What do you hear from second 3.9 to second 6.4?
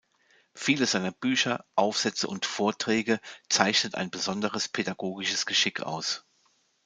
ein besonderes pädagogisches Geschick aus.